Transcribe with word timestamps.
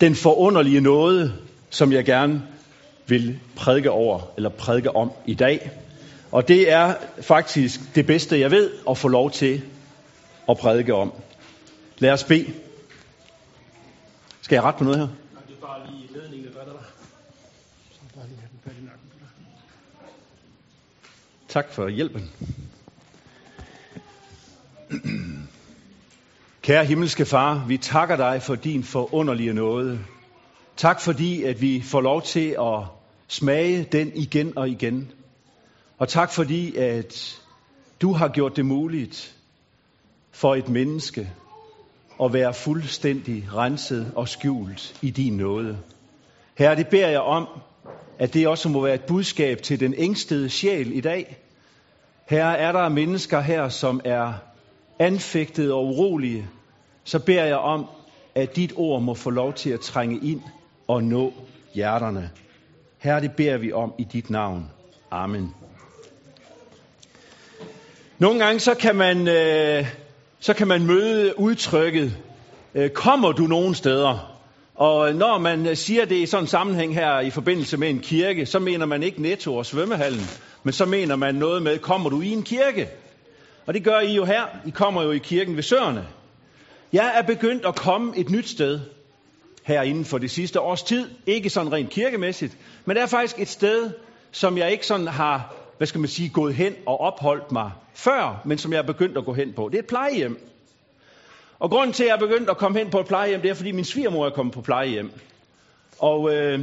den 0.00 0.14
forunderlige 0.14 0.80
nåde, 0.80 1.32
som 1.70 1.92
jeg 1.92 2.04
gerne 2.04 2.42
vil 3.06 3.38
prædike 3.56 3.90
over, 3.90 4.20
eller 4.36 4.50
prædike 4.50 4.96
om 4.96 5.12
i 5.26 5.34
dag. 5.34 5.70
Og 6.32 6.48
det 6.48 6.72
er 6.72 6.94
faktisk 7.20 7.80
det 7.94 8.06
bedste, 8.06 8.40
jeg 8.40 8.50
ved, 8.50 8.70
at 8.90 8.98
få 8.98 9.08
lov 9.08 9.30
til 9.30 9.62
at 10.48 10.58
prædike 10.58 10.94
om. 10.94 11.12
Lad 11.98 12.12
os 12.12 12.24
bede. 12.24 12.52
Skal 14.42 14.56
jeg 14.56 14.62
rette 14.62 14.78
på 14.78 14.84
noget 14.84 14.98
her? 14.98 15.06
Er. 15.06 15.10
Tak 21.48 21.72
for 21.72 21.88
hjælpen. 21.88 22.30
Kære 26.62 26.84
himmelske 26.84 27.24
far, 27.24 27.64
vi 27.68 27.76
takker 27.76 28.16
dig 28.16 28.42
for 28.42 28.54
din 28.54 28.84
forunderlige 28.84 29.52
nåde. 29.52 29.98
Tak 30.76 31.00
fordi, 31.00 31.42
at 31.42 31.60
vi 31.60 31.82
får 31.82 32.00
lov 32.00 32.22
til 32.22 32.56
at 32.60 32.82
smage 33.28 33.84
den 33.92 34.12
igen 34.14 34.58
og 34.58 34.68
igen. 34.68 35.12
Og 35.98 36.08
tak 36.08 36.32
fordi, 36.32 36.76
at 36.76 37.40
du 38.02 38.12
har 38.12 38.28
gjort 38.28 38.56
det 38.56 38.66
muligt 38.66 39.36
for 40.30 40.54
et 40.54 40.68
menneske 40.68 41.30
at 42.22 42.32
være 42.32 42.54
fuldstændig 42.54 43.48
renset 43.54 44.12
og 44.16 44.28
skjult 44.28 44.98
i 45.02 45.10
din 45.10 45.36
nåde. 45.36 45.78
Herre, 46.58 46.76
det 46.76 46.88
beder 46.88 47.08
jeg 47.08 47.20
om, 47.20 47.48
at 48.18 48.34
det 48.34 48.48
også 48.48 48.68
må 48.68 48.80
være 48.80 48.94
et 48.94 49.04
budskab 49.08 49.62
til 49.62 49.80
den 49.80 49.94
ængstede 49.96 50.50
sjæl 50.50 50.96
i 50.96 51.00
dag. 51.00 51.36
Herre, 52.28 52.58
er 52.58 52.72
der 52.72 52.88
mennesker 52.88 53.40
her, 53.40 53.68
som 53.68 54.00
er 54.04 54.32
anfægtet 54.98 55.72
og 55.72 55.86
urolige, 55.86 56.48
så 57.10 57.18
beder 57.18 57.44
jeg 57.44 57.56
om, 57.56 57.86
at 58.34 58.56
dit 58.56 58.72
ord 58.76 59.02
må 59.02 59.14
få 59.14 59.30
lov 59.30 59.52
til 59.52 59.70
at 59.70 59.80
trænge 59.80 60.20
ind 60.30 60.40
og 60.88 61.04
nå 61.04 61.32
hjerterne. 61.74 62.30
Herre, 62.98 63.20
det 63.20 63.32
beder 63.36 63.56
vi 63.56 63.72
om 63.72 63.92
i 63.98 64.04
dit 64.04 64.30
navn. 64.30 64.70
Amen. 65.10 65.54
Nogle 68.18 68.44
gange 68.44 68.60
så 68.60 68.74
kan 68.74 68.96
man, 68.96 69.28
øh, 69.28 69.86
så 70.40 70.54
kan 70.54 70.68
man 70.68 70.86
møde 70.86 71.38
udtrykket, 71.38 72.16
øh, 72.74 72.90
kommer 72.90 73.32
du 73.32 73.42
nogen 73.42 73.74
steder? 73.74 74.38
Og 74.74 75.14
når 75.14 75.38
man 75.38 75.66
øh, 75.66 75.76
siger 75.76 76.04
det 76.04 76.16
i 76.16 76.26
sådan 76.26 76.44
en 76.44 76.48
sammenhæng 76.48 76.94
her 76.94 77.20
i 77.20 77.30
forbindelse 77.30 77.76
med 77.76 77.90
en 77.90 78.00
kirke, 78.00 78.46
så 78.46 78.58
mener 78.58 78.86
man 78.86 79.02
ikke 79.02 79.22
netto 79.22 79.56
og 79.56 79.66
svømmehallen, 79.66 80.26
men 80.62 80.72
så 80.72 80.86
mener 80.86 81.16
man 81.16 81.34
noget 81.34 81.62
med, 81.62 81.78
kommer 81.78 82.10
du 82.10 82.20
i 82.20 82.28
en 82.28 82.42
kirke? 82.42 82.88
Og 83.66 83.74
det 83.74 83.84
gør 83.84 84.00
I 84.00 84.14
jo 84.14 84.24
her. 84.24 84.42
I 84.66 84.70
kommer 84.70 85.02
jo 85.02 85.10
i 85.10 85.18
kirken 85.18 85.56
ved 85.56 85.62
Søerne. 85.62 86.06
Jeg 86.92 87.12
er 87.18 87.22
begyndt 87.22 87.66
at 87.66 87.76
komme 87.76 88.16
et 88.16 88.30
nyt 88.30 88.48
sted 88.48 88.80
her 89.62 89.82
inden 89.82 90.04
for 90.04 90.18
det 90.18 90.30
sidste 90.30 90.60
års 90.60 90.82
tid. 90.82 91.08
Ikke 91.26 91.50
sådan 91.50 91.72
rent 91.72 91.90
kirkemæssigt, 91.90 92.56
men 92.84 92.96
det 92.96 93.02
er 93.02 93.06
faktisk 93.06 93.38
et 93.38 93.48
sted, 93.48 93.90
som 94.32 94.58
jeg 94.58 94.72
ikke 94.72 94.86
sådan 94.86 95.06
har, 95.06 95.54
hvad 95.76 95.86
skal 95.86 96.00
man 96.00 96.08
sige, 96.08 96.28
gået 96.28 96.54
hen 96.54 96.74
og 96.86 97.00
opholdt 97.00 97.52
mig 97.52 97.70
før, 97.94 98.42
men 98.44 98.58
som 98.58 98.72
jeg 98.72 98.78
er 98.78 98.86
begyndt 98.86 99.18
at 99.18 99.24
gå 99.24 99.32
hen 99.32 99.52
på. 99.52 99.68
Det 99.68 99.78
er 99.78 99.82
et 99.82 99.88
plejehjem. 99.88 100.46
Og 101.58 101.70
grunden 101.70 101.92
til, 101.92 102.04
at 102.04 102.08
jeg 102.08 102.14
er 102.14 102.18
begyndt 102.18 102.50
at 102.50 102.56
komme 102.56 102.78
hen 102.78 102.90
på 102.90 103.00
et 103.00 103.06
plejehjem, 103.06 103.40
det 103.40 103.50
er, 103.50 103.54
fordi 103.54 103.72
min 103.72 103.84
svigermor 103.84 104.26
er 104.26 104.30
kommet 104.30 104.54
på 104.54 104.60
plejehjem. 104.60 105.10
Og 105.98 106.34
øh, 106.34 106.60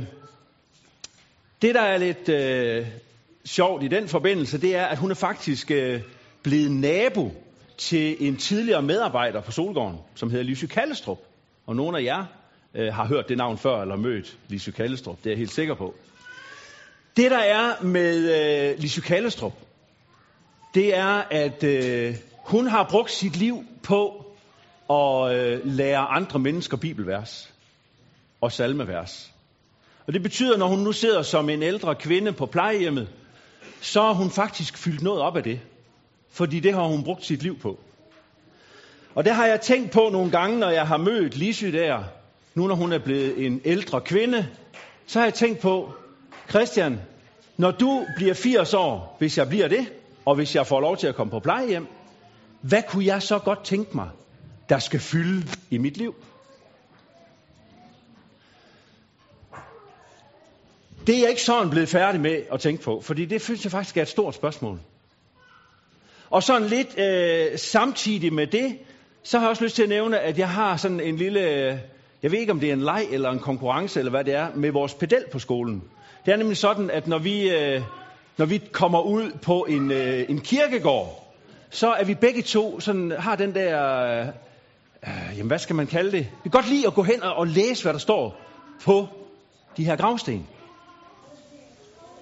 det, 1.62 1.76
der 1.76 1.82
er 1.82 1.98
lidt 1.98 2.30
øh, 2.30 2.88
sjovt 3.46 3.84
i 3.84 3.88
den 3.88 4.08
forbindelse, 4.08 4.62
det 4.62 4.76
er, 4.76 4.86
at 4.86 4.98
hun 4.98 5.12
er 5.12 5.16
faktisk 5.16 5.72
øh, 5.72 6.02
blevet 6.44 6.72
nabo 6.72 7.32
til 7.78 8.28
en 8.28 8.38
tidligere 8.38 8.82
medarbejder 8.82 9.42
på 9.42 9.52
Solgården, 9.52 9.98
som 10.16 10.30
hedder 10.30 10.46
Lise 10.46 10.68
Kallestrup. 10.68 11.20
Og 11.66 11.76
nogle 11.76 12.00
af 12.00 12.04
jer 12.04 12.26
øh, 12.74 12.94
har 12.94 13.06
hørt 13.06 13.30
det 13.30 13.38
navn 13.38 13.58
før, 13.58 13.82
eller 13.82 13.96
mødt 13.96 14.38
Lise 14.48 14.72
Kallestrup, 14.72 15.18
det 15.18 15.26
er 15.26 15.32
jeg 15.32 15.38
helt 15.38 15.52
sikker 15.52 15.76
på. 15.76 15.96
Det, 17.18 17.32
der 17.32 17.40
er 17.40 17.84
med 17.84 18.72
øh, 18.72 18.80
Lise 18.80 19.02
Kallestrup, 19.02 19.54
det 20.74 20.98
er, 20.98 21.24
at 21.32 21.64
øh, 21.64 22.16
hun 22.46 22.68
har 22.68 22.88
brugt 22.90 23.12
sit 23.12 23.36
liv 23.36 23.64
på 23.84 24.26
at 24.90 25.36
øh, 25.36 25.62
lære 25.64 26.08
andre 26.08 26.40
mennesker 26.40 26.78
bibelvers 26.78 27.54
og 28.42 28.52
salmevers. 28.52 29.32
Og 30.08 30.14
det 30.14 30.24
betyder, 30.24 30.58
når 30.58 30.68
hun 30.68 30.80
nu 30.80 30.92
sidder 30.92 31.22
som 31.22 31.50
en 31.50 31.64
ældre 31.64 31.96
kvinde 31.96 32.34
på 32.34 32.46
plejehjemmet, 32.46 33.08
så 33.82 34.02
har 34.02 34.14
hun 34.14 34.32
faktisk 34.32 34.78
fyldt 34.78 35.02
noget 35.02 35.22
op 35.22 35.38
af 35.38 35.44
det. 35.44 35.60
Fordi 36.38 36.60
det 36.60 36.74
har 36.74 36.84
hun 36.84 37.04
brugt 37.04 37.26
sit 37.26 37.44
liv 37.44 37.60
på. 37.60 37.80
Og 39.16 39.26
det 39.26 39.34
har 39.34 39.46
jeg 39.46 39.62
tænkt 39.62 39.92
på 39.92 40.10
nogle 40.12 40.32
gange, 40.32 40.60
når 40.60 40.70
jeg 40.70 40.88
har 40.88 40.98
mødt 40.98 41.38
Lisy 41.38 41.66
der, 41.66 42.04
nu 42.56 42.68
når 42.68 42.76
hun 42.76 42.92
er 42.92 43.00
blevet 43.00 43.46
en 43.46 43.62
ældre 43.66 44.02
kvinde, 44.02 44.48
så 45.08 45.20
har 45.20 45.26
jeg 45.26 45.34
tænkt 45.34 45.60
på, 45.60 45.94
Christian, 46.50 47.00
når 47.58 47.72
du 47.72 48.06
bliver 48.16 48.34
80 48.34 48.74
år, 48.74 49.16
hvis 49.20 49.38
jeg 49.38 49.50
bliver 49.50 49.68
det, 49.68 49.94
og 50.26 50.36
hvis 50.36 50.56
jeg 50.56 50.68
får 50.68 50.80
lov 50.82 50.98
til 50.98 51.08
at 51.08 51.16
komme 51.16 51.32
på 51.32 51.40
plejehjem, 51.40 51.88
hvad 52.62 52.84
kunne 52.88 53.06
jeg 53.06 53.22
så 53.22 53.40
godt 53.40 53.64
tænke 53.64 53.96
mig, 53.96 54.10
der 54.70 54.80
skal 54.80 55.00
fylde 55.00 55.48
i 55.70 55.78
mit 55.78 55.98
liv? 55.98 56.16
Det 61.08 61.16
er 61.16 61.20
jeg 61.20 61.30
ikke 61.30 61.44
sådan 61.44 61.70
blevet 61.70 61.90
færdig 61.90 62.22
med 62.22 62.44
at 62.52 62.60
tænke 62.60 62.84
på, 62.84 63.02
fordi 63.02 63.26
det 63.26 63.42
synes 63.42 63.64
jeg 63.64 63.72
faktisk 63.72 63.98
er 63.98 64.02
et 64.02 64.08
stort 64.08 64.36
spørgsmål. 64.36 64.80
Og 66.30 66.44
sådan 66.44 66.68
lidt 66.68 67.00
øh, 67.00 67.58
samtidig 67.58 68.34
med 68.34 68.48
det, 68.48 68.78
så 69.24 69.38
har 69.38 69.46
jeg 69.46 69.50
også 69.50 69.64
lyst 69.64 69.76
til 69.76 69.84
at 69.84 69.90
nævne, 69.90 70.20
at 70.20 70.38
jeg 70.38 70.50
har 70.50 70.78
sådan 70.78 71.00
en 71.00 71.18
lille, 71.18 71.40
øh, 71.40 71.78
jeg 72.24 72.32
ved 72.32 72.40
ikke 72.40 72.52
om 72.52 72.60
det 72.60 72.70
er 72.70 72.74
en 72.74 72.82
leg 72.82 73.08
eller 73.12 73.32
en 73.32 73.40
konkurrence 73.40 74.00
eller 74.00 74.10
hvad 74.10 74.24
det 74.24 74.34
er, 74.34 74.48
med 74.56 74.72
vores 74.72 74.94
pedel 74.94 75.24
på 75.32 75.40
skolen. 75.40 75.84
Det 76.26 76.34
er 76.34 76.38
nemlig 76.38 76.58
sådan, 76.58 76.90
at 76.90 77.08
når 77.08 77.18
vi, 77.18 77.50
øh, 77.50 77.82
når 78.38 78.46
vi 78.46 78.62
kommer 78.72 79.02
ud 79.02 79.32
på 79.42 79.66
en, 79.70 79.92
øh, 79.92 80.26
en 80.30 80.42
kirkegård, 80.42 81.34
så 81.70 81.92
er 81.92 82.04
vi 82.04 82.16
begge 82.16 82.42
to 82.42 82.80
sådan, 82.80 83.12
har 83.12 83.36
den 83.36 83.56
der, 83.56 84.20
øh, 85.04 85.38
jamen 85.38 85.48
hvad 85.48 85.60
skal 85.60 85.76
man 85.76 85.88
kalde 85.88 86.12
det? 86.12 86.20
Vi 86.20 86.50
kan 86.50 86.52
godt 86.52 86.70
lide 86.70 86.88
at 86.88 86.94
gå 86.94 87.04
hen 87.04 87.24
og, 87.24 87.34
og 87.36 87.48
læse, 87.48 87.84
hvad 87.84 87.94
der 87.94 88.00
står 88.00 88.42
på 88.84 89.08
de 89.78 89.86
her 89.86 89.96
gravsten. 89.96 90.48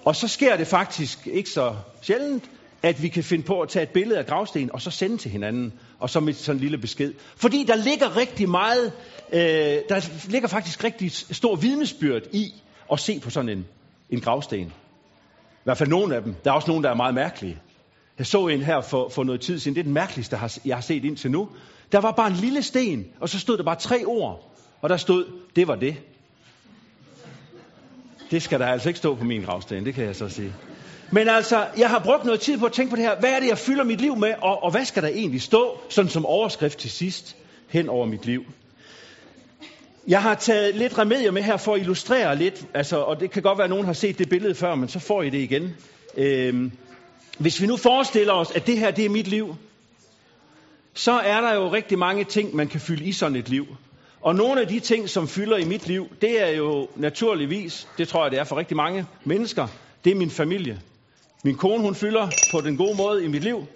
Og 0.04 0.16
så 0.16 0.28
sker 0.28 0.56
det 0.56 0.66
faktisk 0.66 1.26
ikke 1.26 1.50
så 1.50 1.74
sjældent, 2.02 2.44
at 2.88 3.02
vi 3.02 3.08
kan 3.08 3.24
finde 3.24 3.44
på 3.44 3.60
at 3.60 3.68
tage 3.68 3.82
et 3.82 3.88
billede 3.88 4.18
af 4.18 4.26
gravstenen 4.26 4.72
og 4.72 4.82
så 4.82 4.90
sende 4.90 5.16
til 5.16 5.30
hinanden, 5.30 5.72
og 5.98 6.10
så 6.10 6.20
med 6.20 6.32
sådan 6.32 6.56
en 6.56 6.60
lille 6.60 6.78
besked. 6.78 7.12
Fordi 7.36 7.64
der 7.68 7.76
ligger 7.76 8.16
rigtig 8.16 8.48
meget, 8.48 8.92
øh, 9.32 9.40
der 9.88 10.28
ligger 10.30 10.48
faktisk 10.48 10.84
rigtig 10.84 11.12
stor 11.12 11.56
vidnesbyrd 11.56 12.22
i 12.32 12.54
at 12.92 13.00
se 13.00 13.20
på 13.20 13.30
sådan 13.30 13.48
en, 13.48 13.66
en 14.10 14.20
gravsten. 14.20 14.60
I 14.60 15.64
hvert 15.64 15.78
fald 15.78 15.88
nogle 15.88 16.16
af 16.16 16.22
dem. 16.22 16.34
Der 16.44 16.50
er 16.50 16.54
også 16.54 16.70
nogle, 16.70 16.82
der 16.84 16.90
er 16.90 16.94
meget 16.94 17.14
mærkelige. 17.14 17.58
Jeg 18.18 18.26
så 18.26 18.46
en 18.46 18.62
her 18.62 18.80
for, 18.80 19.08
for 19.08 19.24
noget 19.24 19.40
tid 19.40 19.58
siden. 19.58 19.74
Det 19.74 19.80
er 19.80 19.84
den 19.84 19.92
mærkeligste, 19.92 20.38
jeg 20.64 20.76
har 20.76 20.80
set 20.82 21.04
indtil 21.04 21.30
nu. 21.30 21.48
Der 21.92 22.00
var 22.00 22.12
bare 22.12 22.26
en 22.30 22.36
lille 22.36 22.62
sten, 22.62 23.06
og 23.20 23.28
så 23.28 23.38
stod 23.38 23.56
der 23.56 23.64
bare 23.64 23.76
tre 23.76 24.04
ord. 24.04 24.56
Og 24.80 24.88
der 24.88 24.96
stod, 24.96 25.24
det 25.56 25.68
var 25.68 25.74
det. 25.74 25.96
Det 28.30 28.42
skal 28.42 28.60
der 28.60 28.66
altså 28.66 28.88
ikke 28.88 28.98
stå 28.98 29.14
på 29.14 29.24
min 29.24 29.42
gravsten, 29.42 29.84
det 29.84 29.94
kan 29.94 30.04
jeg 30.04 30.16
så 30.16 30.28
sige. 30.28 30.52
Men 31.10 31.28
altså, 31.28 31.66
jeg 31.78 31.90
har 31.90 31.98
brugt 31.98 32.24
noget 32.24 32.40
tid 32.40 32.58
på 32.58 32.66
at 32.66 32.72
tænke 32.72 32.90
på 32.90 32.96
det 32.96 33.04
her. 33.04 33.20
Hvad 33.20 33.30
er 33.30 33.40
det, 33.40 33.48
jeg 33.48 33.58
fylder 33.58 33.84
mit 33.84 34.00
liv 34.00 34.16
med, 34.16 34.34
og, 34.42 34.62
og 34.62 34.70
hvad 34.70 34.84
skal 34.84 35.02
der 35.02 35.08
egentlig 35.08 35.42
stå, 35.42 35.80
sådan 35.88 36.10
som 36.10 36.26
overskrift 36.26 36.78
til 36.78 36.90
sidst, 36.90 37.36
hen 37.68 37.88
over 37.88 38.06
mit 38.06 38.26
liv? 38.26 38.44
Jeg 40.08 40.22
har 40.22 40.34
taget 40.34 40.74
lidt 40.74 40.98
remedier 40.98 41.30
med 41.30 41.42
her 41.42 41.56
for 41.56 41.74
at 41.74 41.80
illustrere 41.80 42.36
lidt, 42.36 42.66
altså, 42.74 42.96
og 42.96 43.20
det 43.20 43.30
kan 43.30 43.42
godt 43.42 43.58
være, 43.58 43.64
at 43.64 43.70
nogen 43.70 43.86
har 43.86 43.92
set 43.92 44.18
det 44.18 44.28
billede 44.28 44.54
før, 44.54 44.74
men 44.74 44.88
så 44.88 44.98
får 44.98 45.22
I 45.22 45.30
det 45.30 45.38
igen. 45.38 45.76
Øhm, 46.16 46.72
hvis 47.38 47.60
vi 47.60 47.66
nu 47.66 47.76
forestiller 47.76 48.32
os, 48.32 48.50
at 48.50 48.66
det 48.66 48.78
her 48.78 48.90
det 48.90 49.04
er 49.04 49.08
mit 49.08 49.28
liv, 49.28 49.56
så 50.94 51.12
er 51.12 51.40
der 51.40 51.54
jo 51.54 51.72
rigtig 51.72 51.98
mange 51.98 52.24
ting, 52.24 52.56
man 52.56 52.68
kan 52.68 52.80
fylde 52.80 53.04
i 53.04 53.12
sådan 53.12 53.36
et 53.36 53.48
liv. 53.48 53.66
Og 54.20 54.34
nogle 54.34 54.60
af 54.60 54.68
de 54.68 54.80
ting, 54.80 55.08
som 55.08 55.28
fylder 55.28 55.56
i 55.56 55.64
mit 55.64 55.86
liv, 55.86 56.08
det 56.20 56.42
er 56.42 56.48
jo 56.56 56.88
naturligvis, 56.96 57.88
det 57.98 58.08
tror 58.08 58.24
jeg, 58.24 58.30
det 58.30 58.38
er 58.38 58.44
for 58.44 58.56
rigtig 58.56 58.76
mange 58.76 59.06
mennesker, 59.24 59.66
det 60.04 60.12
er 60.12 60.16
min 60.16 60.30
familie. 60.30 60.80
Min 61.46 61.56
kone, 61.56 61.82
hun 61.82 61.94
fylder 61.94 62.28
på 62.50 62.60
den 62.60 62.76
gode 62.76 62.96
måde 62.96 63.24
i 63.24 63.28
mit 63.28 63.44
liv. 63.44 63.66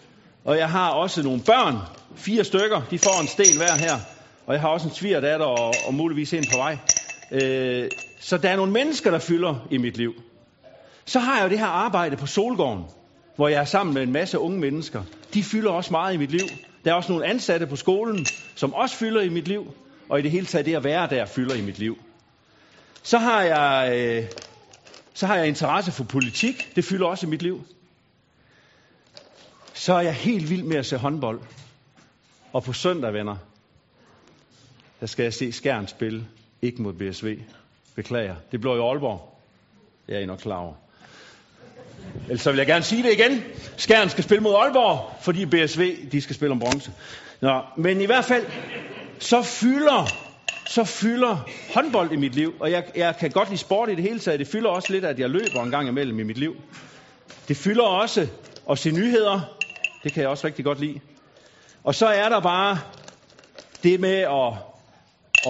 Og 0.45 0.59
jeg 0.59 0.71
har 0.71 0.91
også 0.91 1.23
nogle 1.23 1.41
børn, 1.41 1.77
fire 2.17 2.45
stykker, 2.45 2.83
de 2.91 2.99
får 2.99 3.21
en 3.21 3.27
sten 3.27 3.57
hver 3.57 3.77
her. 3.77 3.99
Og 4.47 4.55
jeg 4.55 4.61
har 4.61 4.69
også 4.69 4.89
en 4.89 4.95
svigerdatter 4.95 5.47
og, 5.47 5.87
og 5.87 5.95
muligvis 5.95 6.33
en 6.33 6.47
på 6.47 6.57
vej. 6.57 6.79
Øh, 7.31 7.91
så 8.21 8.39
der 8.39 8.49
er 8.49 8.57
nogle 8.57 8.73
mennesker, 8.73 9.11
der 9.11 9.19
fylder 9.19 9.67
i 9.71 9.79
mit 9.79 9.97
liv. 9.97 10.15
Så 11.05 11.19
har 11.19 11.37
jeg 11.37 11.45
jo 11.45 11.51
det 11.51 11.59
her 11.59 11.67
arbejde 11.67 12.17
på 12.17 12.27
Solgården, 12.27 12.85
hvor 13.37 13.49
jeg 13.49 13.61
er 13.61 13.65
sammen 13.65 13.95
med 13.95 14.03
en 14.03 14.13
masse 14.13 14.39
unge 14.39 14.59
mennesker. 14.59 15.03
De 15.35 15.43
fylder 15.43 15.71
også 15.71 15.91
meget 15.91 16.15
i 16.15 16.17
mit 16.17 16.31
liv. 16.31 16.51
Der 16.85 16.91
er 16.91 16.95
også 16.95 17.13
nogle 17.13 17.27
ansatte 17.27 17.67
på 17.67 17.77
skolen, 17.77 18.29
som 18.55 18.75
også 18.75 18.97
fylder 18.97 19.21
i 19.21 19.29
mit 19.29 19.49
liv. 19.49 19.75
Og 20.09 20.19
i 20.19 20.23
det 20.23 20.31
hele 20.31 20.47
taget 20.47 20.67
det 20.67 20.75
at 20.75 20.85
være 20.85 21.07
der 21.11 21.27
fylder 21.27 21.55
i 21.55 21.61
mit 21.61 21.79
liv. 21.79 21.99
Så 23.03 23.19
har 23.19 23.43
jeg 23.43 23.93
øh, 23.99 24.25
så 25.15 25.27
har 25.27 25.37
jeg 25.37 25.49
interesse 25.49 25.93
for 25.93 26.05
politik. 26.05 26.73
Det 26.77 26.85
fylder 26.85 27.07
også 27.07 27.27
i 27.27 27.31
mit 27.31 27.43
liv. 27.43 27.67
Så 29.75 29.95
er 29.95 30.01
jeg 30.01 30.15
helt 30.15 30.51
vild 30.51 30.63
med 30.63 30.77
at 30.77 30.87
se 30.87 30.97
håndbold. 30.97 31.41
Og 32.53 32.65
på 32.65 32.73
søndag, 32.73 33.13
venner, 33.13 33.37
der 35.01 35.07
skal 35.07 35.23
jeg 35.23 35.35
se 35.35 35.53
Skjern 35.53 35.89
spille 35.89 36.27
Ikke 36.63 36.83
mod 36.83 36.93
BSV. 36.93 37.39
Beklager. 37.95 38.35
Det 38.53 38.61
blev 38.61 38.77
i 38.77 38.81
Aalborg. 38.81 39.39
Jeg 40.09 40.17
er 40.17 40.21
I 40.21 40.27
nok 40.27 40.39
klar 40.39 40.57
over. 40.57 40.75
Ellers 42.29 42.41
så 42.41 42.51
vil 42.51 42.59
jeg 42.59 42.67
gerne 42.67 42.85
sige 42.85 43.03
det 43.03 43.13
igen. 43.13 43.43
Skjern 43.77 44.09
skal 44.09 44.25
spille 44.25 44.43
mod 44.43 44.55
Aalborg, 44.55 45.23
fordi 45.23 45.47
BSV 45.47 46.11
de 46.13 46.21
skal 46.21 46.37
spille 46.37 46.53
om 46.53 46.59
bronze. 46.59 46.93
Nå, 47.41 47.63
men 47.77 48.01
i 48.01 48.07
hvert 48.07 48.25
fald, 48.25 48.47
så 49.19 49.43
fylder, 49.43 50.30
så 50.71 50.85
fylder 50.85 51.37
håndbold 51.75 52.13
i 52.13 52.17
mit 52.17 52.35
liv. 52.35 52.55
Og 52.61 52.71
jeg, 52.71 52.85
jeg 52.97 53.17
kan 53.21 53.31
godt 53.31 53.49
lide 53.49 53.61
sport 53.61 53.89
i 53.89 53.95
det 53.95 54.03
hele 54.03 54.19
taget. 54.19 54.41
Det 54.41 54.49
fylder 54.49 54.71
også 54.71 54.93
lidt, 54.93 55.05
at 55.05 55.19
jeg 55.19 55.31
løber 55.31 55.63
en 55.63 55.71
gang 55.71 55.89
imellem 55.89 56.19
i 56.19 56.23
mit 56.23 56.39
liv. 56.39 56.57
Det 57.49 57.57
fylder 57.57 57.83
også 57.85 58.29
at 58.71 58.79
se 58.79 58.91
nyheder. 58.91 59.41
Det 60.05 60.13
kan 60.13 60.21
jeg 60.21 60.31
også 60.31 60.47
rigtig 60.47 60.65
godt 60.65 60.81
lide. 60.81 61.01
Og 61.85 61.95
så 61.95 62.07
er 62.07 62.29
der 62.29 62.41
bare 62.41 62.79
det 63.83 64.01
med 64.01 64.17
at, 64.17 64.53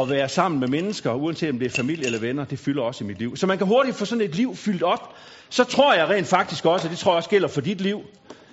at 0.02 0.08
være 0.08 0.28
sammen 0.28 0.60
med 0.60 0.68
mennesker, 0.68 1.12
uanset 1.12 1.50
om 1.50 1.58
det 1.58 1.66
er 1.66 1.70
familie 1.70 2.06
eller 2.06 2.18
venner, 2.18 2.44
det 2.44 2.58
fylder 2.58 2.82
også 2.82 3.04
i 3.04 3.06
mit 3.06 3.18
liv. 3.18 3.36
Så 3.36 3.46
man 3.46 3.58
kan 3.58 3.66
hurtigt 3.66 3.96
få 3.96 4.04
sådan 4.04 4.24
et 4.24 4.34
liv 4.34 4.56
fyldt 4.56 4.82
op. 4.82 5.14
Så 5.48 5.64
tror 5.64 5.94
jeg 5.94 6.08
rent 6.08 6.26
faktisk 6.26 6.66
også, 6.66 6.86
og 6.86 6.90
det 6.90 6.98
tror 6.98 7.12
jeg 7.12 7.16
også 7.16 7.30
gælder 7.30 7.48
for 7.48 7.60
dit 7.60 7.80
liv, 7.80 8.00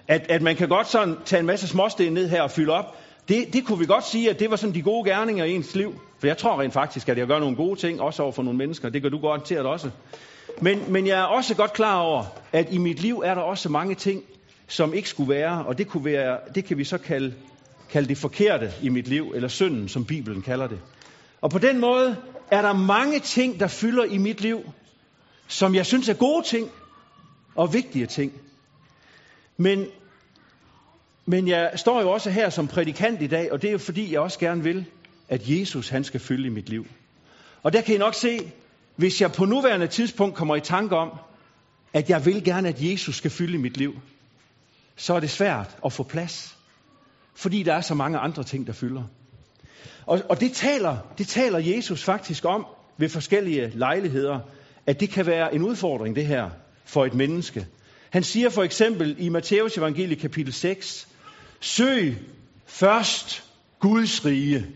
at, 0.07 0.25
at 0.29 0.41
man 0.41 0.55
kan 0.55 0.69
godt 0.69 0.87
sådan 0.87 1.15
tage 1.25 1.39
en 1.39 1.45
masse 1.45 1.67
småsten 1.67 2.13
ned 2.13 2.29
her 2.29 2.41
og 2.41 2.51
fylde 2.51 2.73
op. 2.73 2.95
Det, 3.27 3.53
det 3.53 3.65
kunne 3.65 3.79
vi 3.79 3.85
godt 3.85 4.07
sige, 4.07 4.29
at 4.29 4.39
det 4.39 4.49
var 4.49 4.55
sådan 4.55 4.75
de 4.75 4.81
gode 4.81 5.09
gerninger 5.09 5.45
i 5.45 5.51
ens 5.51 5.75
liv. 5.75 5.99
For 6.19 6.27
jeg 6.27 6.37
tror 6.37 6.61
rent 6.61 6.73
faktisk, 6.73 7.09
at 7.09 7.17
jeg 7.17 7.27
gør 7.27 7.39
nogle 7.39 7.55
gode 7.55 7.79
ting, 7.79 8.01
også 8.01 8.23
over 8.23 8.31
for 8.31 8.43
nogle 8.43 8.57
mennesker. 8.57 8.89
Det 8.89 9.01
gør 9.01 9.09
du 9.09 9.19
godt 9.19 9.43
til 9.43 9.55
at 9.55 9.65
også. 9.65 9.89
Men, 10.61 10.91
men 10.91 11.07
jeg 11.07 11.19
er 11.19 11.23
også 11.23 11.55
godt 11.55 11.73
klar 11.73 11.99
over, 11.99 12.23
at 12.53 12.73
i 12.73 12.77
mit 12.77 12.99
liv 12.99 13.21
er 13.25 13.35
der 13.35 13.41
også 13.41 13.69
mange 13.69 13.95
ting, 13.95 14.23
som 14.67 14.93
ikke 14.93 15.09
skulle 15.09 15.29
være, 15.29 15.65
og 15.65 15.77
det, 15.77 15.87
kunne 15.87 16.05
være, 16.05 16.37
det 16.55 16.65
kan 16.65 16.77
vi 16.77 16.83
så 16.83 16.97
kalde, 16.97 17.33
kalde 17.89 18.07
det 18.07 18.17
forkerte 18.17 18.71
i 18.81 18.89
mit 18.89 19.07
liv, 19.07 19.31
eller 19.35 19.47
synden, 19.47 19.89
som 19.89 20.05
Bibelen 20.05 20.41
kalder 20.41 20.67
det. 20.67 20.79
Og 21.41 21.49
på 21.49 21.59
den 21.59 21.79
måde 21.79 22.15
er 22.51 22.61
der 22.61 22.73
mange 22.73 23.19
ting, 23.19 23.59
der 23.59 23.67
fylder 23.67 24.03
i 24.03 24.17
mit 24.17 24.41
liv, 24.41 24.59
som 25.47 25.75
jeg 25.75 25.85
synes 25.85 26.09
er 26.09 26.13
gode 26.13 26.45
ting 26.45 26.69
og 27.55 27.73
vigtige 27.73 28.05
ting. 28.05 28.31
Men, 29.57 29.85
men 31.29 31.47
jeg 31.47 31.71
står 31.75 32.01
jo 32.01 32.11
også 32.11 32.29
her 32.29 32.49
som 32.49 32.67
prædikant 32.67 33.21
i 33.21 33.27
dag, 33.27 33.51
og 33.51 33.61
det 33.61 33.67
er 33.67 33.71
jo 33.71 33.77
fordi, 33.77 34.13
jeg 34.13 34.19
også 34.19 34.39
gerne 34.39 34.63
vil, 34.63 34.85
at 35.29 35.41
Jesus 35.49 35.89
han 35.89 36.03
skal 36.03 36.19
fylde 36.19 36.47
i 36.47 36.49
mit 36.49 36.69
liv. 36.69 36.87
Og 37.63 37.73
der 37.73 37.81
kan 37.81 37.95
I 37.95 37.97
nok 37.97 38.15
se, 38.15 38.51
hvis 38.95 39.21
jeg 39.21 39.31
på 39.31 39.45
nuværende 39.45 39.87
tidspunkt 39.87 40.35
kommer 40.35 40.55
i 40.55 40.61
tanke 40.61 40.95
om, 40.95 41.11
at 41.93 42.09
jeg 42.09 42.25
vil 42.25 42.43
gerne, 42.43 42.69
at 42.69 42.81
Jesus 42.81 43.15
skal 43.15 43.31
fylde 43.31 43.53
i 43.53 43.61
mit 43.61 43.77
liv, 43.77 43.93
så 44.95 45.13
er 45.13 45.19
det 45.19 45.29
svært 45.29 45.77
at 45.85 45.93
få 45.93 46.03
plads. 46.03 46.57
Fordi 47.35 47.63
der 47.63 47.73
er 47.73 47.81
så 47.81 47.93
mange 47.93 48.17
andre 48.17 48.43
ting, 48.43 48.67
der 48.67 48.73
fylder. 48.73 49.03
Og, 50.05 50.21
og 50.29 50.39
det, 50.39 50.51
taler, 50.51 50.97
det 51.17 51.27
taler 51.27 51.59
Jesus 51.59 52.03
faktisk 52.03 52.45
om 52.45 52.65
ved 52.97 53.09
forskellige 53.09 53.71
lejligheder, 53.75 54.39
at 54.85 54.99
det 54.99 55.09
kan 55.09 55.25
være 55.25 55.55
en 55.55 55.63
udfordring, 55.63 56.15
det 56.15 56.25
her, 56.25 56.49
for 56.85 57.05
et 57.05 57.13
menneske. 57.13 57.67
Han 58.09 58.23
siger 58.23 58.49
for 58.49 58.63
eksempel 58.63 59.15
i 59.19 59.29
Matteus 59.29 59.77
evangelie 59.77 60.15
kapitel 60.15 60.53
6, 60.53 61.07
søg 61.59 62.17
først 62.65 63.43
Guds 63.79 64.25
rige. 64.25 64.67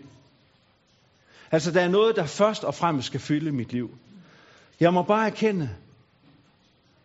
Altså, 1.51 1.71
der 1.71 1.81
er 1.81 1.89
noget, 1.89 2.15
der 2.15 2.25
først 2.25 2.63
og 2.63 2.75
fremmest 2.75 3.07
skal 3.07 3.19
fylde 3.19 3.51
mit 3.51 3.73
liv. 3.73 3.97
Jeg 4.79 4.93
må 4.93 5.03
bare 5.03 5.25
erkende, 5.25 5.69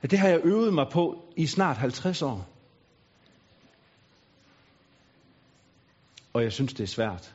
at 0.02 0.10
det 0.10 0.18
har 0.18 0.28
jeg 0.28 0.40
øvet 0.44 0.74
mig 0.74 0.86
på 0.92 1.22
i 1.36 1.46
snart 1.46 1.76
50 1.76 2.22
år. 2.22 2.48
Og 6.32 6.42
jeg 6.42 6.52
synes, 6.52 6.72
det 6.72 6.82
er 6.82 6.88
svært. 6.88 7.34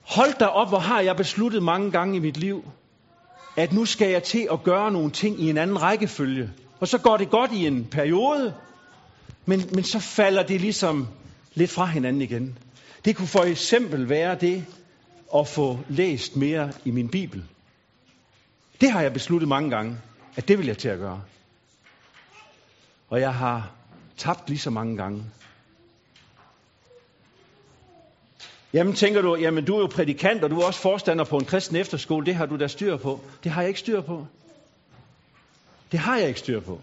Hold 0.00 0.38
da 0.38 0.46
op, 0.46 0.68
hvor 0.68 0.78
har 0.78 1.00
jeg 1.00 1.16
besluttet 1.16 1.62
mange 1.62 1.90
gange 1.90 2.16
i 2.16 2.20
mit 2.20 2.36
liv, 2.36 2.70
at 3.56 3.72
nu 3.72 3.84
skal 3.84 4.10
jeg 4.10 4.22
til 4.22 4.48
at 4.52 4.62
gøre 4.62 4.92
nogle 4.92 5.10
ting 5.10 5.40
i 5.40 5.50
en 5.50 5.56
anden 5.56 5.82
rækkefølge. 5.82 6.50
Og 6.80 6.88
så 6.88 6.98
går 6.98 7.16
det 7.16 7.30
godt 7.30 7.52
i 7.52 7.66
en 7.66 7.84
periode, 7.84 8.54
men, 9.48 9.68
men 9.72 9.84
så 9.84 9.98
falder 9.98 10.42
det 10.42 10.60
ligesom 10.60 11.08
lidt 11.54 11.70
fra 11.70 11.86
hinanden 11.86 12.22
igen. 12.22 12.58
Det 13.04 13.16
kunne 13.16 13.28
for 13.28 13.42
eksempel 13.42 14.08
være 14.08 14.34
det 14.34 14.64
at 15.36 15.48
få 15.48 15.78
læst 15.88 16.36
mere 16.36 16.72
i 16.84 16.90
min 16.90 17.08
bibel. 17.08 17.44
Det 18.80 18.90
har 18.90 19.02
jeg 19.02 19.12
besluttet 19.12 19.48
mange 19.48 19.70
gange, 19.70 19.96
at 20.36 20.48
det 20.48 20.58
vil 20.58 20.66
jeg 20.66 20.78
til 20.78 20.88
at 20.88 20.98
gøre. 20.98 21.22
Og 23.08 23.20
jeg 23.20 23.34
har 23.34 23.70
tabt 24.16 24.48
lige 24.48 24.58
så 24.58 24.70
mange 24.70 24.96
gange. 24.96 25.24
Jamen 28.72 28.94
tænker 28.94 29.22
du, 29.22 29.36
jamen 29.36 29.64
du 29.64 29.76
er 29.76 29.80
jo 29.80 29.86
prædikant, 29.86 30.44
og 30.44 30.50
du 30.50 30.60
er 30.60 30.66
også 30.66 30.80
forstander 30.80 31.24
på 31.24 31.36
en 31.36 31.44
kristen 31.44 31.76
efterskole, 31.76 32.26
det 32.26 32.34
har 32.34 32.46
du 32.46 32.56
da 32.56 32.66
styr 32.66 32.96
på. 32.96 33.20
Det 33.44 33.52
har 33.52 33.62
jeg 33.62 33.68
ikke 33.68 33.80
styr 33.80 34.00
på. 34.00 34.26
Det 35.92 36.00
har 36.00 36.18
jeg 36.18 36.28
ikke 36.28 36.40
styr 36.40 36.60
på. 36.60 36.80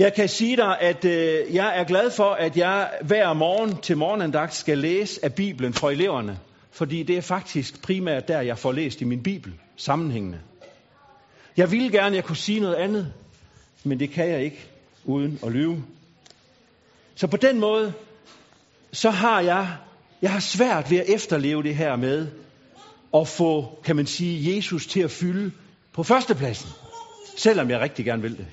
Jeg 0.00 0.14
kan 0.14 0.28
sige 0.28 0.56
dig, 0.56 0.80
at 0.80 1.04
øh, 1.04 1.54
jeg 1.54 1.78
er 1.80 1.84
glad 1.84 2.10
for, 2.10 2.30
at 2.30 2.56
jeg 2.56 2.90
hver 3.02 3.32
morgen 3.32 3.76
til 3.76 3.96
morgenandagt 3.96 4.54
skal 4.54 4.78
læse 4.78 5.24
af 5.24 5.34
Bibelen 5.34 5.74
for 5.74 5.90
eleverne. 5.90 6.38
Fordi 6.70 7.02
det 7.02 7.16
er 7.16 7.22
faktisk 7.22 7.82
primært 7.82 8.28
der, 8.28 8.40
jeg 8.40 8.58
får 8.58 8.72
læst 8.72 9.00
i 9.00 9.04
min 9.04 9.22
Bibel, 9.22 9.52
sammenhængende. 9.76 10.38
Jeg 11.56 11.70
ville 11.70 11.90
gerne, 11.90 12.06
at 12.06 12.14
jeg 12.14 12.24
kunne 12.24 12.36
sige 12.36 12.60
noget 12.60 12.74
andet, 12.74 13.12
men 13.84 14.00
det 14.00 14.10
kan 14.10 14.28
jeg 14.28 14.44
ikke, 14.44 14.68
uden 15.04 15.38
at 15.46 15.52
lyve. 15.52 15.84
Så 17.14 17.26
på 17.26 17.36
den 17.36 17.60
måde, 17.60 17.92
så 18.92 19.10
har 19.10 19.40
jeg, 19.40 19.68
jeg 20.22 20.32
har 20.32 20.40
svært 20.40 20.90
ved 20.90 20.98
at 20.98 21.08
efterleve 21.08 21.62
det 21.62 21.76
her 21.76 21.96
med 21.96 22.26
at 23.14 23.28
få, 23.28 23.78
kan 23.84 23.96
man 23.96 24.06
sige, 24.06 24.56
Jesus 24.56 24.86
til 24.86 25.00
at 25.00 25.10
fylde 25.10 25.52
på 25.92 26.02
førstepladsen. 26.02 26.70
Selvom 27.36 27.70
jeg 27.70 27.80
rigtig 27.80 28.04
gerne 28.04 28.22
vil 28.22 28.36
det. 28.36 28.46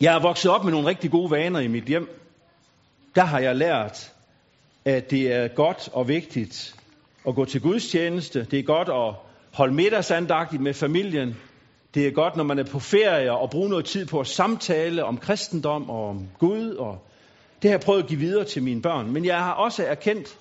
Jeg 0.00 0.14
er 0.14 0.20
vokset 0.20 0.50
op 0.50 0.64
med 0.64 0.72
nogle 0.72 0.88
rigtig 0.88 1.10
gode 1.10 1.30
vaner 1.30 1.60
i 1.60 1.68
mit 1.68 1.84
hjem. 1.84 2.08
Der 3.14 3.24
har 3.24 3.38
jeg 3.40 3.56
lært, 3.56 4.12
at 4.84 5.10
det 5.10 5.32
er 5.32 5.48
godt 5.48 5.88
og 5.92 6.08
vigtigt 6.08 6.74
at 7.28 7.34
gå 7.34 7.44
til 7.44 7.60
gudstjeneste. 7.60 8.44
Det 8.44 8.58
er 8.58 8.62
godt 8.62 8.88
at 8.88 9.14
holde 9.52 9.74
middagsandagtigt 9.74 10.62
med 10.62 10.74
familien. 10.74 11.36
Det 11.94 12.06
er 12.06 12.10
godt, 12.10 12.36
når 12.36 12.44
man 12.44 12.58
er 12.58 12.64
på 12.64 12.78
ferie 12.78 13.32
og 13.32 13.50
bruge 13.50 13.68
noget 13.68 13.84
tid 13.84 14.06
på 14.06 14.20
at 14.20 14.26
samtale 14.26 15.04
om 15.04 15.18
kristendom 15.18 15.90
og 15.90 16.08
om 16.08 16.28
Gud. 16.38 16.70
Og 16.74 16.98
det 17.62 17.70
har 17.70 17.72
jeg 17.72 17.84
prøvet 17.84 18.02
at 18.02 18.08
give 18.08 18.20
videre 18.20 18.44
til 18.44 18.62
mine 18.62 18.82
børn. 18.82 19.12
Men 19.12 19.24
jeg 19.24 19.38
har 19.38 19.52
også 19.52 19.84
erkendt 19.84 20.38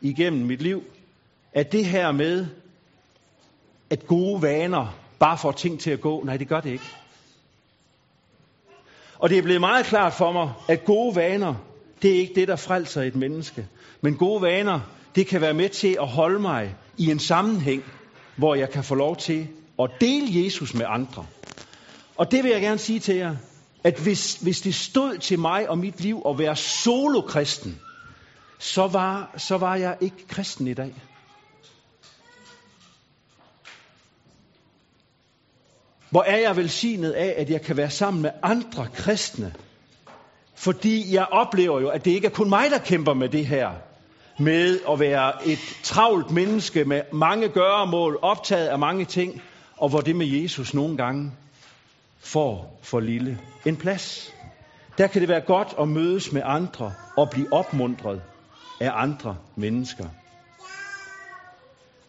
igennem 0.00 0.46
mit 0.46 0.62
liv, 0.62 0.82
at 1.52 1.72
det 1.72 1.84
her 1.84 2.12
med, 2.12 2.46
at 3.90 4.06
gode 4.06 4.42
vaner 4.42 4.96
bare 5.18 5.38
får 5.38 5.52
ting 5.52 5.80
til 5.80 5.90
at 5.90 6.00
gå, 6.00 6.22
nej, 6.24 6.36
det 6.36 6.48
gør 6.48 6.60
det 6.60 6.70
ikke. 6.70 6.84
Og 9.18 9.30
det 9.30 9.38
er 9.38 9.42
blevet 9.42 9.60
meget 9.60 9.86
klart 9.86 10.12
for 10.12 10.32
mig, 10.32 10.52
at 10.68 10.84
gode 10.84 11.16
vaner, 11.16 11.54
det 12.02 12.10
er 12.14 12.18
ikke 12.18 12.34
det, 12.34 12.48
der 12.48 12.56
frelser 12.56 13.02
et 13.02 13.16
menneske. 13.16 13.66
Men 14.00 14.16
gode 14.16 14.42
vaner, 14.42 14.80
det 15.14 15.26
kan 15.26 15.40
være 15.40 15.54
med 15.54 15.68
til 15.68 15.96
at 16.00 16.08
holde 16.08 16.40
mig 16.40 16.74
i 16.98 17.10
en 17.10 17.18
sammenhæng, 17.18 17.84
hvor 18.36 18.54
jeg 18.54 18.70
kan 18.70 18.84
få 18.84 18.94
lov 18.94 19.16
til 19.16 19.48
at 19.82 19.90
dele 20.00 20.44
Jesus 20.44 20.74
med 20.74 20.86
andre. 20.88 21.26
Og 22.16 22.30
det 22.30 22.44
vil 22.44 22.50
jeg 22.50 22.60
gerne 22.60 22.78
sige 22.78 23.00
til 23.00 23.16
jer, 23.16 23.36
at 23.84 23.98
hvis, 23.98 24.34
hvis 24.34 24.60
det 24.60 24.74
stod 24.74 25.18
til 25.18 25.38
mig 25.38 25.68
og 25.68 25.78
mit 25.78 26.00
liv 26.00 26.22
at 26.28 26.38
være 26.38 26.56
solokristen, 26.56 27.80
så 28.58 28.86
var, 28.86 29.34
så 29.36 29.58
var 29.58 29.76
jeg 29.76 29.96
ikke 30.00 30.26
kristen 30.28 30.68
i 30.68 30.74
dag. 30.74 30.94
Hvor 36.14 36.22
er 36.22 36.36
jeg 36.36 36.56
velsignet 36.56 37.10
af, 37.12 37.34
at 37.36 37.50
jeg 37.50 37.62
kan 37.62 37.76
være 37.76 37.90
sammen 37.90 38.22
med 38.22 38.30
andre 38.42 38.86
kristne. 38.94 39.54
Fordi 40.54 41.14
jeg 41.14 41.26
oplever 41.30 41.80
jo, 41.80 41.88
at 41.88 42.04
det 42.04 42.10
ikke 42.10 42.26
er 42.26 42.30
kun 42.30 42.48
mig, 42.48 42.70
der 42.70 42.78
kæmper 42.78 43.14
med 43.14 43.28
det 43.28 43.46
her. 43.46 43.70
Med 44.38 44.80
at 44.90 45.00
være 45.00 45.48
et 45.48 45.58
travlt 45.82 46.30
menneske 46.30 46.84
med 46.84 47.02
mange 47.12 47.48
gøremål, 47.48 48.18
optaget 48.22 48.66
af 48.66 48.78
mange 48.78 49.04
ting. 49.04 49.42
Og 49.76 49.88
hvor 49.88 50.00
det 50.00 50.16
med 50.16 50.26
Jesus 50.26 50.74
nogle 50.74 50.96
gange 50.96 51.32
får 52.20 52.80
for 52.82 53.00
lille 53.00 53.38
en 53.66 53.76
plads. 53.76 54.34
Der 54.98 55.06
kan 55.06 55.20
det 55.20 55.28
være 55.28 55.44
godt 55.46 55.74
at 55.80 55.88
mødes 55.88 56.32
med 56.32 56.42
andre 56.44 56.94
og 57.16 57.30
blive 57.30 57.52
opmuntret 57.52 58.22
af 58.80 58.90
andre 58.94 59.36
mennesker. 59.56 60.06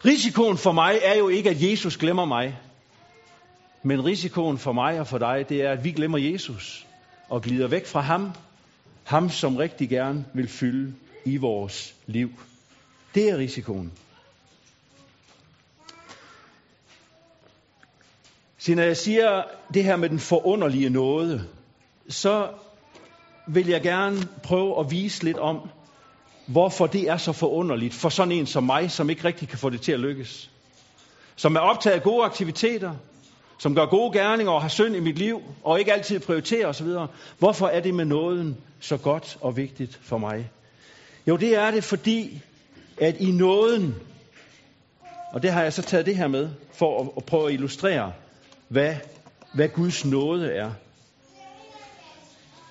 Risikoen 0.06 0.58
for 0.58 0.72
mig 0.72 1.00
er 1.04 1.18
jo 1.18 1.28
ikke, 1.28 1.50
at 1.50 1.72
Jesus 1.72 1.98
glemmer 1.98 2.26
mig. 2.26 2.58
Men 3.88 4.06
risikoen 4.06 4.58
for 4.58 4.72
mig 4.72 5.00
og 5.00 5.08
for 5.08 5.18
dig, 5.18 5.46
det 5.50 5.62
er, 5.62 5.72
at 5.72 5.84
vi 5.84 5.92
glemmer 5.92 6.18
Jesus 6.18 6.88
og 7.30 7.42
glider 7.42 7.68
væk 7.68 7.86
fra 7.86 8.02
ham. 8.02 8.32
Ham, 9.04 9.30
som 9.30 9.56
rigtig 9.56 9.90
gerne 9.90 10.26
vil 10.34 10.48
fylde 10.48 10.94
i 11.26 11.38
vores 11.38 11.96
liv. 12.06 12.30
Det 13.16 13.30
er 13.30 13.38
risikoen. 13.38 13.92
Så 18.58 18.76
når 18.76 18.84
jeg 18.84 18.98
siger 18.98 19.44
det 19.74 19.84
her 19.84 19.96
med 19.96 20.10
den 20.10 20.20
forunderlige 20.20 20.90
nåde, 20.90 21.48
så 22.10 22.50
vil 23.48 23.68
jeg 23.68 23.82
gerne 23.82 24.18
prøve 24.44 24.80
at 24.80 24.92
vise 24.92 25.24
lidt 25.24 25.38
om, 25.38 25.70
hvorfor 26.48 26.88
det 26.88 27.10
er 27.10 27.18
så 27.18 27.32
forunderligt 27.32 27.94
for 27.94 28.10
sådan 28.10 28.32
en 28.32 28.46
som 28.46 28.64
mig, 28.64 28.92
som 28.92 29.10
ikke 29.10 29.24
rigtig 29.24 29.48
kan 29.50 29.58
få 29.58 29.70
det 29.70 29.82
til 29.82 29.92
at 29.92 30.00
lykkes. 30.00 30.52
Som 31.36 31.56
er 31.56 31.60
optaget 31.60 31.96
af 31.96 32.04
gode 32.04 32.26
aktiviteter, 32.26 32.96
som 33.58 33.76
gør 33.76 33.86
gode 33.86 34.20
gerninger 34.20 34.52
og 34.52 34.62
har 34.62 34.70
synd 34.70 34.96
i 34.96 35.00
mit 35.00 35.18
liv, 35.18 35.42
og 35.64 35.80
ikke 35.80 35.94
altid 35.94 36.20
prioriterer 36.20 36.68
osv. 36.68 36.88
Hvorfor 37.40 37.68
er 37.68 37.80
det 37.80 37.94
med 37.94 38.06
nåden 38.06 38.58
så 38.80 38.98
godt 38.98 39.38
og 39.42 39.58
vigtigt 39.58 40.00
for 40.02 40.18
mig? 40.18 40.50
Jo, 41.28 41.38
det 41.38 41.56
er 41.56 41.72
det, 41.72 41.84
fordi 41.84 42.42
at 42.98 43.16
i 43.20 43.32
nåden, 43.32 43.96
og 45.32 45.44
det 45.44 45.52
har 45.52 45.64
jeg 45.64 45.74
så 45.74 45.82
taget 45.82 46.06
det 46.06 46.18
her 46.18 46.28
med, 46.28 46.50
for 46.74 47.02
at, 47.02 47.10
at 47.18 47.26
prøve 47.26 47.48
at 47.48 47.54
illustrere, 47.54 48.14
hvad, 48.68 48.96
hvad 49.54 49.70
Guds 49.70 50.06
nåde 50.06 50.52
er. 50.52 50.72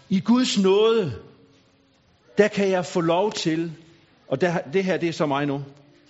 I 0.09 0.21
Guds 0.21 0.59
nåde, 0.59 1.13
der 2.39 2.49
kan 2.49 2.71
jeg 2.71 2.87
få 2.87 3.01
lov 3.01 3.33
til, 3.33 3.73
og 4.29 4.41
der, 4.41 4.59
det 4.73 4.85
her 4.85 4.97
det 4.97 5.09
er 5.09 5.13
så 5.13 5.27
mig 5.27 5.47
nu, 5.47 5.63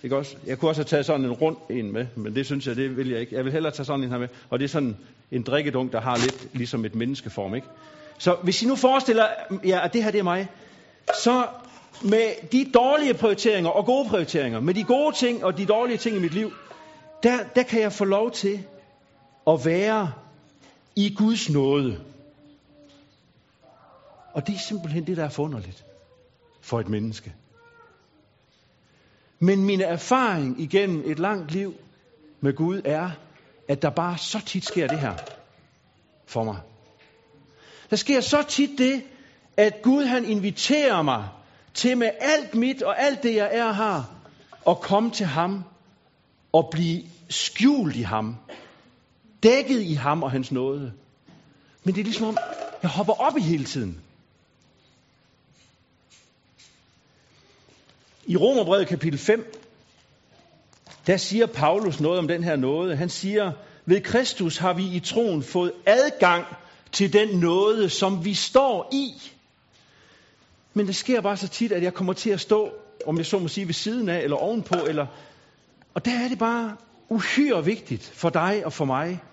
ikke 0.03 0.17
også? 0.17 0.35
Jeg 0.45 0.59
kunne 0.59 0.71
også 0.71 0.81
have 0.81 0.87
taget 0.87 1.05
sådan 1.05 1.25
en 1.25 1.31
rund 1.31 1.57
en 1.69 1.91
med, 1.91 2.05
men 2.15 2.35
det 2.35 2.45
synes 2.45 2.67
jeg, 2.67 2.75
det 2.75 2.97
vil 2.97 3.09
jeg 3.09 3.19
ikke. 3.19 3.35
Jeg 3.35 3.45
vil 3.45 3.51
hellere 3.53 3.73
tage 3.73 3.85
sådan 3.85 4.03
en 4.03 4.09
her 4.09 4.17
med, 4.17 4.27
og 4.49 4.59
det 4.59 4.65
er 4.65 4.69
sådan 4.69 4.97
en 5.31 5.43
drikkedunk, 5.43 5.91
der 5.91 6.01
har 6.01 6.17
lidt 6.17 6.47
ligesom 6.53 6.85
et 6.85 6.95
menneskeform, 6.95 7.55
ikke? 7.55 7.67
Så 8.17 8.37
hvis 8.43 8.63
I 8.63 8.65
nu 8.65 8.75
forestiller 8.75 9.25
jer, 9.65 9.79
at 9.79 9.93
det 9.93 10.03
her 10.03 10.11
det 10.11 10.19
er 10.19 10.23
mig, 10.23 10.47
så 11.23 11.47
med 12.03 12.49
de 12.51 12.71
dårlige 12.73 13.13
prioriteringer 13.13 13.69
og 13.69 13.85
gode 13.85 14.09
prioriteringer, 14.09 14.59
med 14.59 14.73
de 14.73 14.83
gode 14.83 15.15
ting 15.15 15.43
og 15.43 15.57
de 15.57 15.65
dårlige 15.65 15.97
ting 15.97 16.15
i 16.15 16.19
mit 16.19 16.33
liv, 16.33 16.51
der, 17.23 17.37
der 17.55 17.63
kan 17.63 17.81
jeg 17.81 17.91
få 17.93 18.05
lov 18.05 18.31
til 18.31 18.63
at 19.47 19.65
være 19.65 20.11
i 20.95 21.15
Guds 21.17 21.49
nåde. 21.49 21.99
Og 24.33 24.47
det 24.47 24.55
er 24.55 24.59
simpelthen 24.59 25.07
det, 25.07 25.17
der 25.17 25.23
er 25.23 25.29
forunderligt 25.29 25.85
for 26.61 26.79
et 26.79 26.89
menneske. 26.89 27.33
Men 29.45 29.65
min 29.65 29.81
erfaring 29.81 30.61
igennem 30.61 31.03
et 31.05 31.19
langt 31.19 31.51
liv 31.51 31.73
med 32.41 32.53
Gud 32.53 32.81
er, 32.85 33.09
at 33.67 33.81
der 33.81 33.89
bare 33.89 34.17
så 34.17 34.45
tit 34.45 34.65
sker 34.65 34.87
det 34.87 34.99
her 34.99 35.13
for 36.27 36.43
mig. 36.43 36.57
Der 37.89 37.95
sker 37.95 38.21
så 38.21 38.43
tit 38.49 38.69
det, 38.77 39.03
at 39.57 39.81
Gud 39.81 40.03
han 40.03 40.25
inviterer 40.25 41.01
mig 41.01 41.27
til 41.73 41.97
med 41.97 42.09
alt 42.19 42.55
mit 42.55 42.81
og 42.81 43.01
alt 43.01 43.23
det 43.23 43.35
jeg 43.35 43.49
er 43.51 43.71
har, 43.71 44.09
at 44.67 44.79
komme 44.79 45.11
til 45.11 45.25
ham 45.25 45.63
og 46.53 46.69
blive 46.71 47.03
skjult 47.29 47.95
i 47.95 48.01
ham. 48.01 48.35
Dækket 49.43 49.81
i 49.81 49.93
ham 49.93 50.23
og 50.23 50.31
hans 50.31 50.51
nåde. 50.51 50.93
Men 51.83 51.95
det 51.95 52.01
er 52.01 52.05
ligesom 52.05 52.27
om, 52.27 52.37
jeg 52.81 52.89
hopper 52.89 53.13
op 53.13 53.37
i 53.37 53.41
hele 53.41 53.65
tiden. 53.65 54.01
I 58.27 58.35
Romerbrevet 58.35 58.87
kapitel 58.87 59.19
5, 59.19 59.53
der 61.07 61.17
siger 61.17 61.45
Paulus 61.45 61.99
noget 61.99 62.19
om 62.19 62.27
den 62.27 62.43
her 62.43 62.55
nåde. 62.55 62.95
Han 62.95 63.09
siger, 63.09 63.51
ved 63.85 64.01
Kristus 64.01 64.57
har 64.57 64.73
vi 64.73 64.83
i 64.83 64.99
troen 64.99 65.43
fået 65.43 65.71
adgang 65.85 66.45
til 66.91 67.13
den 67.13 67.39
nåde, 67.39 67.89
som 67.89 68.25
vi 68.25 68.33
står 68.33 68.89
i. 68.93 69.31
Men 70.73 70.87
det 70.87 70.95
sker 70.95 71.21
bare 71.21 71.37
så 71.37 71.47
tit, 71.47 71.71
at 71.71 71.83
jeg 71.83 71.93
kommer 71.93 72.13
til 72.13 72.29
at 72.29 72.39
stå, 72.39 72.71
om 73.05 73.17
jeg 73.17 73.25
så 73.25 73.39
må 73.39 73.47
sige, 73.47 73.67
ved 73.67 73.73
siden 73.73 74.09
af 74.09 74.19
eller 74.19 74.37
ovenpå. 74.37 74.75
Eller... 74.87 75.05
Og 75.93 76.05
der 76.05 76.19
er 76.19 76.27
det 76.27 76.39
bare 76.39 76.75
uhyre 77.09 77.65
vigtigt 77.65 78.03
for 78.03 78.29
dig 78.29 78.65
og 78.65 78.73
for 78.73 78.85
mig, 78.85 79.23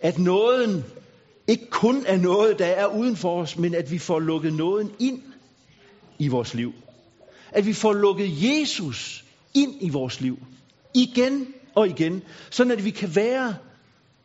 at 0.00 0.18
nåden 0.18 0.84
ikke 1.46 1.66
kun 1.70 2.04
er 2.06 2.16
noget, 2.16 2.58
der 2.58 2.66
er 2.66 2.86
uden 2.86 3.16
for 3.16 3.42
os, 3.42 3.58
men 3.58 3.74
at 3.74 3.90
vi 3.90 3.98
får 3.98 4.18
lukket 4.18 4.52
nåden 4.52 4.92
ind 4.98 5.22
i 6.18 6.28
vores 6.28 6.54
liv. 6.54 6.72
At 7.52 7.66
vi 7.66 7.72
får 7.72 7.92
lukket 7.92 8.30
Jesus 8.30 9.24
ind 9.54 9.74
i 9.80 9.88
vores 9.88 10.20
liv. 10.20 10.38
Igen 10.94 11.46
og 11.74 11.88
igen. 11.88 12.22
Sådan 12.50 12.70
at 12.70 12.84
vi 12.84 12.90
kan 12.90 13.16
være 13.16 13.56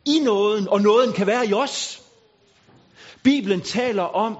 i 0.04 0.18
nåden, 0.24 0.68
og 0.68 0.80
nåden 0.80 1.12
kan 1.12 1.26
være 1.26 1.46
i 1.46 1.52
os. 1.52 2.02
Bibelen 3.22 3.60
taler 3.60 4.02
om, 4.02 4.38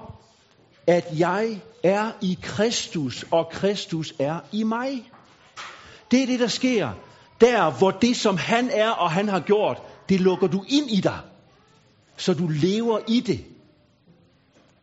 at 0.87 1.05
jeg 1.17 1.61
er 1.83 2.11
i 2.21 2.37
Kristus, 2.41 3.25
og 3.31 3.49
Kristus 3.49 4.13
er 4.19 4.39
i 4.51 4.63
mig. 4.63 5.11
Det 6.11 6.21
er 6.21 6.25
det, 6.25 6.39
der 6.39 6.47
sker. 6.47 6.91
Der, 7.41 7.71
hvor 7.71 7.91
det, 7.91 8.17
som 8.17 8.37
han 8.37 8.69
er 8.69 8.89
og 8.89 9.11
han 9.11 9.27
har 9.27 9.39
gjort, 9.39 9.81
det 10.09 10.21
lukker 10.21 10.47
du 10.47 10.63
ind 10.67 10.91
i 10.91 11.01
dig. 11.01 11.19
Så 12.17 12.33
du 12.33 12.47
lever 12.47 12.99
i 13.07 13.19
det. 13.19 13.45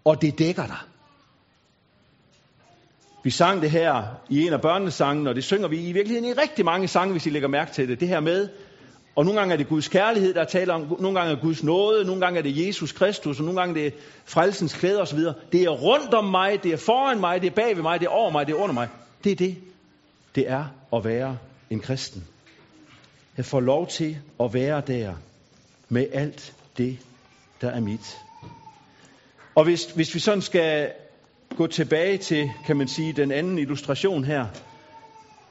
Og 0.04 0.22
det 0.22 0.38
dækker 0.38 0.66
dig. 0.66 0.78
Vi 3.24 3.30
sang 3.30 3.62
det 3.62 3.70
her 3.70 4.02
i 4.28 4.46
en 4.46 4.52
af 4.52 4.60
børnesangene, 4.60 5.30
og 5.30 5.36
det 5.36 5.44
synger 5.44 5.68
vi 5.68 5.88
i 5.88 5.92
virkeligheden 5.92 6.30
i 6.30 6.32
rigtig 6.32 6.64
mange 6.64 6.88
sange, 6.88 7.12
hvis 7.12 7.26
I 7.26 7.30
lægger 7.30 7.48
mærke 7.48 7.72
til 7.72 7.88
det. 7.88 8.00
Det 8.00 8.08
her 8.08 8.20
med, 8.20 8.48
og 9.16 9.24
nogle 9.24 9.40
gange 9.40 9.52
er 9.52 9.56
det 9.56 9.68
Guds 9.68 9.88
kærlighed, 9.88 10.34
der 10.34 10.44
taler 10.44 10.74
om, 10.74 10.96
nogle 11.00 11.20
gange 11.20 11.36
er 11.36 11.40
Guds 11.40 11.62
nåde, 11.62 12.04
nogle 12.04 12.20
gange 12.20 12.38
er 12.38 12.42
det 12.42 12.66
Jesus 12.66 12.92
Kristus, 12.92 13.38
og 13.38 13.44
nogle 13.44 13.60
gange 13.60 13.80
er 13.80 13.84
det 13.84 13.94
frelsens 14.24 14.74
klæder 14.74 15.00
osv. 15.00 15.18
Det 15.52 15.62
er 15.62 15.70
rundt 15.70 16.14
om 16.14 16.24
mig, 16.24 16.62
det 16.62 16.72
er 16.72 16.76
foran 16.76 17.20
mig, 17.20 17.40
det 17.40 17.46
er 17.46 17.54
bag 17.54 17.76
ved 17.76 17.82
mig, 17.82 18.00
det 18.00 18.06
er 18.06 18.10
over 18.10 18.30
mig, 18.30 18.46
det 18.46 18.52
er 18.52 18.56
under 18.56 18.74
mig. 18.74 18.88
Det 19.24 19.32
er 19.32 19.36
det, 19.36 19.56
det 20.34 20.50
er 20.50 20.64
at 20.92 21.04
være 21.04 21.38
en 21.70 21.80
kristen. 21.80 22.24
Jeg 23.36 23.44
får 23.44 23.60
lov 23.60 23.86
til 23.86 24.18
at 24.40 24.54
være 24.54 24.82
der 24.86 25.14
med 25.88 26.06
alt 26.12 26.52
det, 26.78 26.98
der 27.60 27.70
er 27.70 27.80
mit. 27.80 28.18
Og 29.54 29.64
hvis, 29.64 29.84
hvis 29.84 30.14
vi 30.14 30.20
sådan 30.20 30.42
skal 30.42 30.90
gå 31.56 31.66
tilbage 31.66 32.18
til, 32.18 32.50
kan 32.66 32.76
man 32.76 32.88
sige, 32.88 33.12
den 33.12 33.32
anden 33.32 33.58
illustration 33.58 34.24
her, 34.24 34.46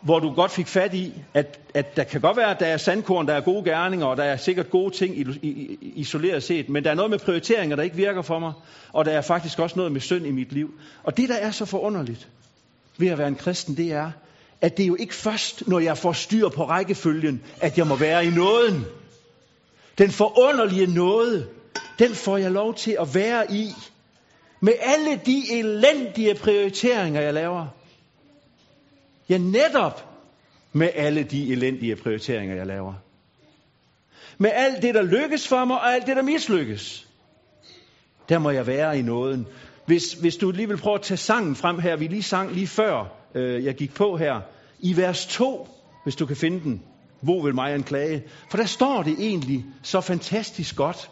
hvor 0.02 0.20
du 0.20 0.34
godt 0.34 0.52
fik 0.52 0.68
fat 0.68 0.94
i, 0.94 1.14
at, 1.34 1.60
at 1.74 1.96
der 1.96 2.04
kan 2.04 2.22
godt 2.22 2.38
være, 2.38 2.52
at 2.52 2.60
der 2.60 2.66
er 2.66 2.78
sandkorn, 2.78 3.28
der 3.28 3.34
er 3.34 3.42
gode 3.42 3.64
gerninger, 3.64 4.06
og 4.06 4.18
der 4.18 4.24
er 4.24 4.38
sikkert 4.38 4.70
gode 4.70 4.94
ting 4.94 5.16
isoleret 5.82 6.44
set, 6.44 6.70
men 6.70 6.84
der 6.84 6.92
er 6.92 6.96
noget 6.96 7.12
med 7.12 7.20
prioriteringer, 7.20 7.76
der 7.76 7.84
ikke 7.84 7.96
virker 7.96 8.22
for 8.22 8.40
mig, 8.40 8.54
og 8.94 9.06
der 9.06 9.12
er 9.12 9.22
faktisk 9.22 9.60
også 9.60 9.76
noget 9.76 9.92
med 9.92 10.02
synd 10.02 10.26
i 10.26 10.32
mit 10.32 10.52
liv. 10.52 10.74
Og 11.04 11.18
det, 11.18 11.30
der 11.30 11.36
er 11.36 11.52
så 11.52 11.66
forunderligt 11.66 12.28
ved 12.98 13.08
at 13.08 13.18
være 13.18 13.28
en 13.28 13.36
kristen, 13.36 13.78
det 13.78 13.92
er, 13.92 14.12
at 14.62 14.78
det 14.78 14.84
er 14.84 14.88
jo 14.88 14.96
ikke 15.00 15.16
først, 15.16 15.68
når 15.68 15.80
jeg 15.80 15.98
får 15.98 16.14
styr 16.14 16.50
på 16.50 16.66
rækkefølgen, 16.66 17.42
at 17.62 17.78
jeg 17.78 17.88
må 17.88 17.96
være 17.96 18.26
i 18.26 18.30
nåden. 18.30 18.86
Den 19.98 20.12
forunderlige 20.12 20.88
nåde, 20.94 21.48
den 22.00 22.12
får 22.16 22.38
jeg 22.38 22.52
lov 22.52 22.74
til 22.74 22.98
at 23.00 23.16
være 23.16 23.52
i, 23.52 23.70
med 24.64 24.74
alle 24.80 25.22
de 25.26 25.60
elendige 25.60 26.36
prioriteringer, 26.36 27.22
jeg 27.22 27.34
laver. 27.34 27.68
Ja, 29.30 29.38
netop 29.38 30.06
med 30.74 30.90
alle 30.96 31.24
de 31.24 31.52
elendige 31.52 31.96
prioriteringer, 31.96 32.56
jeg 32.56 32.68
laver. 32.68 32.94
Med 34.38 34.52
alt 34.54 34.82
det, 34.82 34.96
der 34.96 35.02
lykkes 35.02 35.48
for 35.48 35.66
mig, 35.66 35.78
og 35.78 35.94
alt 35.94 36.08
det, 36.08 36.16
der 36.16 36.22
mislykkes. 36.22 37.08
Der 38.30 38.40
må 38.40 38.50
jeg 38.50 38.68
være 38.68 39.00
i 39.00 39.02
nåden. 39.02 39.48
Hvis, 39.86 40.14
hvis 40.14 40.36
du 40.36 40.52
lige 40.52 40.68
vil 40.68 40.78
prøve 40.78 40.96
at 40.96 41.02
tage 41.02 41.18
sangen 41.18 41.56
frem 41.56 41.80
her, 41.80 41.96
vi 41.96 42.08
lige 42.08 42.24
sang 42.24 42.52
lige 42.52 42.68
før 42.68 43.06
øh, 43.36 43.66
jeg 43.66 43.76
gik 43.76 43.94
på 43.94 44.18
her, 44.18 44.42
i 44.80 44.98
vers 44.98 45.26
2, 45.26 45.68
hvis 46.04 46.16
du 46.16 46.26
kan 46.26 46.36
finde 46.36 46.60
den, 46.64 46.82
hvor 47.22 47.42
vil 47.44 47.56
mig 47.56 47.74
anklage? 47.74 48.24
For 48.50 48.58
der 48.58 48.66
står 48.66 49.04
det 49.04 49.16
egentlig 49.20 49.66
så 49.82 50.02
fantastisk 50.02 50.76
godt. 50.76 51.10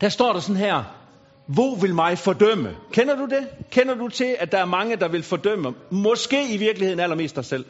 Der 0.00 0.08
står 0.08 0.32
der 0.32 0.40
sådan 0.40 0.56
her, 0.56 1.05
hvor 1.46 1.76
vil 1.80 1.94
mig 1.94 2.18
fordømme? 2.18 2.76
Kender 2.92 3.16
du 3.16 3.24
det? 3.24 3.48
Kender 3.70 3.94
du 3.94 4.08
til, 4.08 4.36
at 4.38 4.52
der 4.52 4.58
er 4.58 4.64
mange, 4.64 4.96
der 4.96 5.08
vil 5.08 5.22
fordømme? 5.22 5.74
Måske 5.90 6.54
i 6.54 6.56
virkeligheden 6.56 7.00
allermest 7.00 7.36
dig 7.36 7.44
selv. 7.44 7.64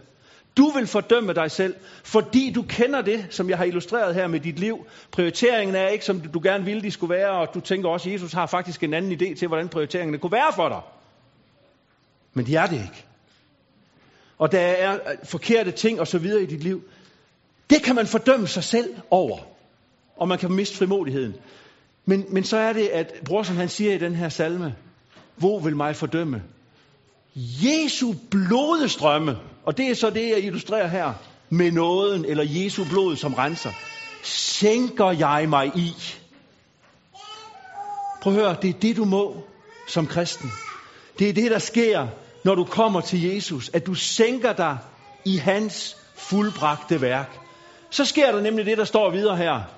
Du 0.57 0.71
vil 0.71 0.87
fordømme 0.87 1.33
dig 1.33 1.51
selv, 1.51 1.75
fordi 2.05 2.53
du 2.55 2.63
kender 2.69 3.03
det, 3.03 3.27
som 3.31 3.51
jeg 3.51 3.59
har 3.59 3.65
illustreret 3.65 4.15
her 4.15 4.27
med 4.27 4.41
dit 4.41 4.59
liv. 4.59 4.87
Prioriteringen 5.11 5.77
er 5.77 5.89
ikke, 5.89 6.05
som 6.05 6.21
du 6.21 6.41
gerne 6.43 6.65
ville, 6.65 6.83
de 6.83 6.91
skulle 6.91 7.15
være, 7.15 7.31
og 7.31 7.55
du 7.55 7.61
tænker 7.61 7.89
også, 7.89 8.09
at 8.09 8.13
Jesus 8.13 8.33
har 8.33 8.47
faktisk 8.47 8.83
en 8.83 8.95
anden 8.95 9.13
idé 9.13 9.39
til, 9.39 9.49
hvordan 9.49 9.69
prioriteringerne 9.69 10.19
kunne 10.19 10.33
være 10.33 10.53
for 10.55 10.69
dig. 10.69 10.81
Men 12.35 12.47
de 12.47 12.57
er 12.57 12.67
det 12.67 12.77
ikke. 12.77 13.05
Og 14.39 14.53
der 14.53 14.61
er 14.61 14.95
øh, 14.95 14.99
forkerte 15.25 15.71
ting 15.71 16.01
og 16.01 16.07
så 16.07 16.19
videre 16.19 16.43
i 16.43 16.47
dit 16.47 16.63
liv. 16.63 16.83
Det 17.71 17.83
kan 17.83 17.95
man 17.95 18.07
fordømme 18.07 18.47
sig 18.47 18.65
selv 18.65 18.95
over. 19.11 19.39
Og 20.17 20.29
man 20.29 20.39
kan 20.39 20.53
miste 20.53 20.77
frimodigheden. 20.77 21.35
Men, 22.07 22.25
men 22.29 22.45
så 22.45 22.57
er 22.57 22.73
det, 22.73 22.89
at 22.89 23.13
brorsen 23.25 23.57
han 23.57 23.69
siger 23.69 23.95
i 23.95 23.99
den 23.99 24.15
her 24.15 24.29
salme, 24.29 24.75
hvor 25.37 25.61
vil 25.61 25.77
mig 25.77 25.97
fordømme? 25.97 26.43
Jesu 27.37 28.15
blodestrømme, 28.31 29.37
og 29.65 29.77
det 29.77 29.91
er 29.91 29.95
så 29.95 30.11
det, 30.11 30.29
jeg 30.31 30.45
illustrerer 30.45 30.87
her, 30.87 31.13
med 31.51 31.73
nåden, 31.73 32.25
eller 32.25 32.45
Jesu 32.47 32.85
blod 32.85 33.17
som 33.17 33.35
renser, 33.35 33.73
sænker 34.23 35.11
jeg 35.11 35.49
mig 35.49 35.73
i. 35.77 35.93
Prøv 38.21 38.33
at 38.33 38.39
høre, 38.39 38.57
det 38.63 38.75
er 38.75 38.79
det, 38.81 38.97
du 38.97 39.05
må 39.05 39.45
som 39.87 40.07
kristen. 40.07 40.53
Det 41.19 41.29
er 41.29 41.33
det, 41.33 41.51
der 41.51 41.59
sker, 41.59 42.07
når 42.45 42.55
du 42.55 42.65
kommer 42.65 43.01
til 43.01 43.23
Jesus, 43.23 43.71
at 43.75 43.87
du 43.87 43.95
sænker 43.95 44.53
dig 44.53 44.79
i 45.25 45.37
hans 45.37 45.97
fuldbragte 46.15 47.01
værk. 47.01 47.41
Så 47.91 48.05
sker 48.05 48.33
der 48.33 48.41
nemlig 48.41 48.67
det, 48.67 48.79
der 48.79 48.85
står 48.85 49.11
videre 49.11 49.37
her 49.37 49.76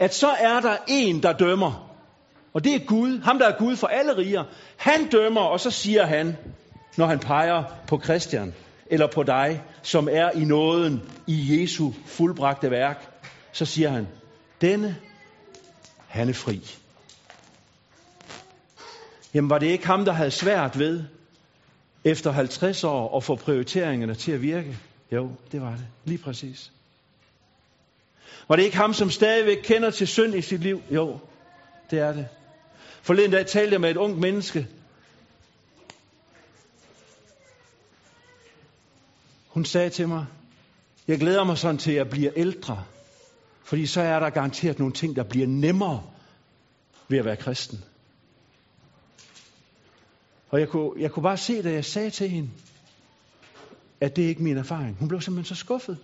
at 0.00 0.14
så 0.14 0.28
er 0.28 0.60
der 0.60 0.76
en, 0.88 1.22
der 1.22 1.32
dømmer. 1.32 1.96
Og 2.52 2.64
det 2.64 2.74
er 2.74 2.86
Gud, 2.86 3.20
ham 3.20 3.38
der 3.38 3.48
er 3.48 3.58
Gud 3.58 3.76
for 3.76 3.86
alle 3.86 4.16
riger. 4.16 4.44
Han 4.76 5.08
dømmer, 5.08 5.40
og 5.40 5.60
så 5.60 5.70
siger 5.70 6.06
han, 6.06 6.36
når 6.96 7.06
han 7.06 7.18
peger 7.18 7.64
på 7.86 8.00
Christian 8.04 8.54
eller 8.86 9.06
på 9.14 9.22
dig, 9.22 9.62
som 9.82 10.08
er 10.12 10.30
i 10.30 10.44
nåden 10.44 11.02
i 11.26 11.60
Jesu 11.60 11.92
fuldbragte 12.06 12.70
værk, 12.70 13.08
så 13.52 13.64
siger 13.64 13.90
han, 13.90 14.08
denne, 14.60 14.96
han 16.06 16.28
er 16.28 16.32
fri. 16.32 16.76
Jamen 19.34 19.50
var 19.50 19.58
det 19.58 19.66
ikke 19.66 19.86
ham, 19.86 20.04
der 20.04 20.12
havde 20.12 20.30
svært 20.30 20.78
ved, 20.78 21.04
efter 22.04 22.30
50 22.30 22.84
år, 22.84 23.16
at 23.16 23.24
få 23.24 23.36
prioriteringerne 23.36 24.14
til 24.14 24.32
at 24.32 24.42
virke? 24.42 24.76
Jo, 25.12 25.30
det 25.52 25.60
var 25.60 25.70
det. 25.70 25.86
Lige 26.04 26.18
præcis. 26.18 26.72
Var 28.48 28.56
det 28.56 28.62
ikke 28.62 28.76
ham, 28.76 28.94
som 28.94 29.10
stadigvæk 29.10 29.58
kender 29.64 29.90
til 29.90 30.06
synd 30.06 30.34
i 30.34 30.42
sit 30.42 30.60
liv? 30.60 30.82
Jo, 30.90 31.18
det 31.90 31.98
er 31.98 32.12
det. 32.12 32.28
Forleden 33.02 33.30
dag 33.30 33.46
talte 33.46 33.72
jeg 33.72 33.80
med 33.80 33.90
et 33.90 33.96
ungt 33.96 34.18
menneske. 34.18 34.68
Hun 39.48 39.64
sagde 39.64 39.90
til 39.90 40.08
mig, 40.08 40.26
jeg 41.08 41.18
glæder 41.18 41.44
mig 41.44 41.58
sådan 41.58 41.78
til, 41.78 41.90
at 41.90 41.96
jeg 41.96 42.10
bliver 42.10 42.32
ældre. 42.36 42.84
Fordi 43.64 43.86
så 43.86 44.00
er 44.00 44.20
der 44.20 44.30
garanteret 44.30 44.78
nogle 44.78 44.94
ting, 44.94 45.16
der 45.16 45.22
bliver 45.22 45.46
nemmere 45.46 46.02
ved 47.08 47.18
at 47.18 47.24
være 47.24 47.36
kristen. 47.36 47.84
Og 50.50 50.60
jeg 50.60 50.68
kunne, 50.68 50.90
jeg 50.98 51.10
kunne 51.10 51.22
bare 51.22 51.36
se, 51.36 51.62
da 51.62 51.72
jeg 51.72 51.84
sagde 51.84 52.10
til 52.10 52.28
hende, 52.28 52.50
at 54.00 54.16
det 54.16 54.24
er 54.24 54.28
ikke 54.28 54.42
min 54.42 54.56
erfaring. 54.56 54.96
Hun 54.98 55.08
blev 55.08 55.20
simpelthen 55.20 55.56
så 55.56 55.60
skuffet. 55.60 55.98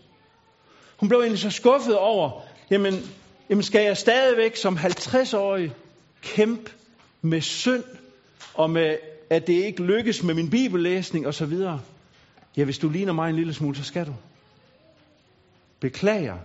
Hun 0.96 1.08
blev 1.08 1.18
egentlig 1.20 1.40
så 1.40 1.50
skuffet 1.50 1.98
over, 1.98 2.40
jamen, 2.70 2.94
jamen 3.50 3.62
skal 3.62 3.84
jeg 3.84 3.96
stadigvæk 3.96 4.56
som 4.56 4.76
50-årig 4.76 5.72
kæmpe 6.22 6.70
med 7.22 7.40
synd, 7.40 7.84
og 8.54 8.70
med, 8.70 8.96
at 9.30 9.46
det 9.46 9.52
ikke 9.52 9.82
lykkes 9.82 10.22
med 10.22 10.34
min 10.34 10.50
bibellæsning 10.50 11.26
osv. 11.26 11.52
Ja, 12.56 12.64
hvis 12.64 12.78
du 12.78 12.88
ligner 12.88 13.12
mig 13.12 13.30
en 13.30 13.36
lille 13.36 13.54
smule, 13.54 13.76
så 13.76 13.84
skal 13.84 14.06
du. 14.06 14.14
Beklager, 15.80 16.36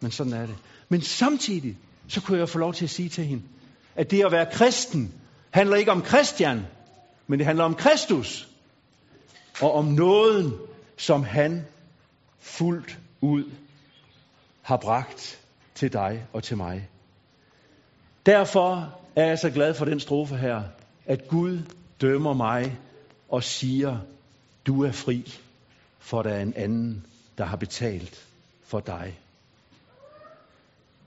men 0.00 0.10
sådan 0.10 0.32
er 0.32 0.46
det. 0.46 0.56
Men 0.88 1.00
samtidig, 1.00 1.76
så 2.08 2.20
kunne 2.20 2.38
jeg 2.38 2.48
få 2.48 2.58
lov 2.58 2.74
til 2.74 2.84
at 2.84 2.90
sige 2.90 3.08
til 3.08 3.24
hende, 3.24 3.42
at 3.96 4.10
det 4.10 4.24
at 4.24 4.32
være 4.32 4.46
kristen, 4.52 5.14
handler 5.50 5.76
ikke 5.76 5.90
om 5.90 6.04
Christian, 6.04 6.66
men 7.26 7.38
det 7.38 7.46
handler 7.46 7.64
om 7.64 7.74
Kristus. 7.74 8.48
Og 9.60 9.72
om 9.74 9.84
nåden, 9.84 10.52
som 10.96 11.22
han 11.22 11.64
fuldt 12.40 12.98
ud 13.20 13.44
har 14.70 14.76
bragt 14.76 15.40
til 15.74 15.92
dig 15.92 16.26
og 16.32 16.42
til 16.42 16.56
mig. 16.56 16.88
Derfor 18.26 18.98
er 19.16 19.26
jeg 19.26 19.38
så 19.38 19.50
glad 19.50 19.74
for 19.74 19.84
den 19.84 20.00
strofe 20.00 20.36
her, 20.36 20.62
at 21.06 21.28
Gud 21.28 21.58
dømmer 22.00 22.32
mig 22.32 22.78
og 23.28 23.42
siger, 23.42 23.98
du 24.66 24.84
er 24.84 24.92
fri, 24.92 25.32
for 25.98 26.22
der 26.22 26.30
er 26.30 26.42
en 26.42 26.54
anden, 26.56 27.06
der 27.38 27.44
har 27.44 27.56
betalt 27.56 28.26
for 28.64 28.80
dig. 28.80 29.18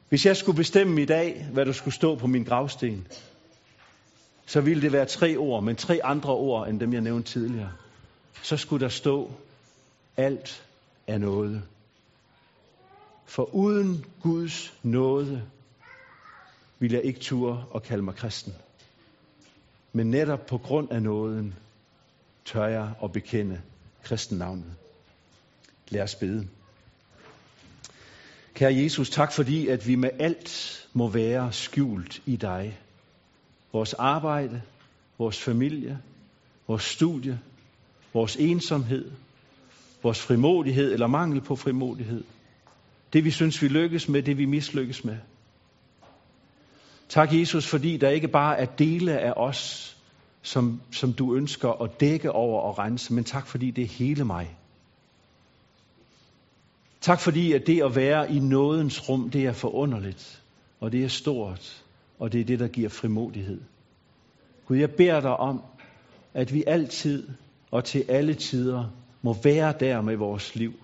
Hvis 0.09 0.25
jeg 0.25 0.37
skulle 0.37 0.55
bestemme 0.55 1.01
i 1.01 1.05
dag, 1.05 1.47
hvad 1.53 1.65
der 1.65 1.71
skulle 1.71 1.93
stå 1.93 2.15
på 2.15 2.27
min 2.27 2.43
gravsten, 2.43 3.07
så 4.45 4.61
ville 4.61 4.81
det 4.81 4.91
være 4.91 5.05
tre 5.05 5.37
ord, 5.37 5.63
men 5.63 5.75
tre 5.75 5.99
andre 6.03 6.33
ord 6.33 6.69
end 6.69 6.79
dem, 6.79 6.93
jeg 6.93 7.01
nævnte 7.01 7.31
tidligere. 7.31 7.71
Så 8.41 8.57
skulle 8.57 8.83
der 8.83 8.89
stå, 8.89 9.31
alt 10.17 10.63
er 11.07 11.17
noget. 11.17 11.63
For 13.25 13.55
uden 13.55 14.05
Guds 14.21 14.73
nåde 14.83 15.43
vil 16.79 16.91
jeg 16.91 17.03
ikke 17.03 17.19
ture 17.19 17.65
og 17.71 17.83
kalde 17.83 18.03
mig 18.03 18.15
kristen. 18.15 18.53
Men 19.93 20.11
netop 20.11 20.45
på 20.45 20.57
grund 20.57 20.91
af 20.91 21.01
nåden 21.01 21.55
tør 22.45 22.65
jeg 22.65 22.93
at 23.03 23.11
bekende 23.11 23.61
kristennavnet. 24.03 24.73
Lad 25.89 26.01
os 26.01 26.15
bede. 26.15 26.47
Kære 28.53 28.75
Jesus, 28.75 29.09
tak 29.09 29.33
fordi, 29.33 29.67
at 29.67 29.87
vi 29.87 29.95
med 29.95 30.09
alt 30.19 30.87
må 30.93 31.07
være 31.09 31.53
skjult 31.53 32.21
i 32.25 32.35
dig. 32.35 32.79
Vores 33.73 33.93
arbejde, 33.93 34.61
vores 35.17 35.39
familie, 35.39 36.01
vores 36.67 36.83
studie, 36.83 37.39
vores 38.13 38.35
ensomhed, 38.35 39.11
vores 40.03 40.21
frimodighed 40.21 40.93
eller 40.93 41.07
mangel 41.07 41.41
på 41.41 41.55
frimodighed. 41.55 42.23
Det 43.13 43.25
vi 43.25 43.31
synes, 43.31 43.61
vi 43.61 43.67
lykkes 43.67 44.09
med, 44.09 44.23
det 44.23 44.37
vi 44.37 44.45
mislykkes 44.45 45.05
med. 45.05 45.17
Tak 47.09 47.33
Jesus, 47.33 47.67
fordi 47.67 47.97
der 47.97 48.09
ikke 48.09 48.27
bare 48.27 48.59
er 48.59 48.65
dele 48.65 49.19
af 49.19 49.33
os, 49.35 49.89
som, 50.41 50.81
som 50.91 51.13
du 51.13 51.35
ønsker 51.35 51.69
at 51.69 51.99
dække 51.99 52.31
over 52.31 52.61
og 52.61 52.79
rense, 52.79 53.13
men 53.13 53.23
tak 53.23 53.47
fordi 53.47 53.71
det 53.71 53.83
er 53.83 53.87
hele 53.87 54.25
mig. 54.25 54.57
Tak 57.01 57.19
fordi, 57.19 57.53
at 57.53 57.67
det 57.67 57.83
at 57.83 57.95
være 57.95 58.31
i 58.31 58.39
nådens 58.39 59.09
rum, 59.09 59.29
det 59.29 59.45
er 59.45 59.53
forunderligt, 59.53 60.43
og 60.79 60.91
det 60.91 61.03
er 61.03 61.07
stort, 61.07 61.83
og 62.19 62.31
det 62.31 62.41
er 62.41 62.45
det, 62.45 62.59
der 62.59 62.67
giver 62.67 62.89
frimodighed. 62.89 63.61
Gud, 64.65 64.77
jeg 64.77 64.91
beder 64.91 65.19
dig 65.19 65.37
om, 65.37 65.61
at 66.33 66.53
vi 66.53 66.63
altid 66.67 67.27
og 67.71 67.83
til 67.85 68.05
alle 68.09 68.33
tider 68.33 68.85
må 69.21 69.35
være 69.43 69.73
der 69.79 70.01
med 70.01 70.15
vores 70.15 70.55
liv. 70.55 70.82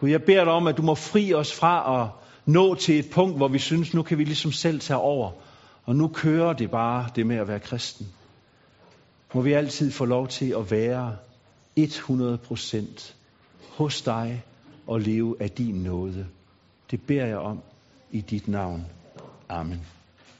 Gud, 0.00 0.08
jeg 0.08 0.22
beder 0.22 0.44
dig 0.44 0.52
om, 0.52 0.66
at 0.66 0.76
du 0.76 0.82
må 0.82 0.94
fri 0.94 1.34
os 1.34 1.54
fra 1.54 2.02
at 2.02 2.10
nå 2.46 2.74
til 2.74 2.98
et 2.98 3.10
punkt, 3.10 3.36
hvor 3.36 3.48
vi 3.48 3.58
synes, 3.58 3.94
nu 3.94 4.02
kan 4.02 4.18
vi 4.18 4.24
ligesom 4.24 4.52
selv 4.52 4.80
tage 4.80 4.98
over, 4.98 5.30
og 5.84 5.96
nu 5.96 6.08
kører 6.08 6.52
det 6.52 6.70
bare, 6.70 7.08
det 7.16 7.26
med 7.26 7.36
at 7.36 7.48
være 7.48 7.60
kristen. 7.60 8.06
Må 9.34 9.40
vi 9.40 9.52
altid 9.52 9.92
få 9.92 10.04
lov 10.04 10.28
til 10.28 10.54
at 10.58 10.70
være 10.70 11.16
100% 11.78 13.12
hos 13.76 14.02
dig 14.02 14.44
og 14.86 15.00
leve 15.00 15.36
af 15.40 15.50
din 15.50 15.74
nåde. 15.74 16.26
Det 16.90 17.02
beder 17.02 17.26
jeg 17.26 17.38
om 17.38 17.62
i 18.10 18.20
dit 18.20 18.48
navn. 18.48 18.86
Amen. 19.48 19.95